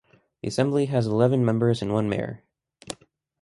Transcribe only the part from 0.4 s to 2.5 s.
The Assembly has eleven members and one mayor.